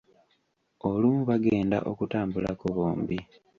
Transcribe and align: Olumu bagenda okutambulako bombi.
Olumu 0.89 1.21
bagenda 1.29 1.77
okutambulako 1.91 2.65
bombi. 2.75 3.19